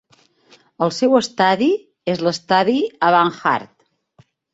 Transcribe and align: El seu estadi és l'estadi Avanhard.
El 0.85 0.93
seu 0.99 1.11
estadi 1.19 1.67
és 2.13 2.23
l'estadi 2.29 2.79
Avanhard. 3.11 4.27